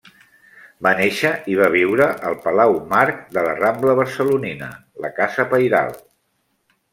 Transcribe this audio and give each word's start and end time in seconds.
Va 0.85 0.93
néixer 0.99 1.33
i 1.51 1.57
va 1.59 1.67
viure 1.75 2.07
al 2.29 2.37
Palau 2.45 2.73
Marc 2.93 3.21
de 3.37 3.43
la 3.49 3.53
rambla 3.59 3.95
barcelonina, 4.01 4.71
la 5.05 5.13
casa 5.21 5.47
pairal. 5.53 5.95